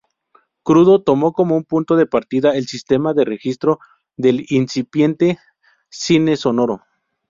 [0.63, 3.77] Crudo tomó como punto de partida el sistema de registro
[4.17, 5.37] del incipiente
[5.91, 6.81] cine sonoro.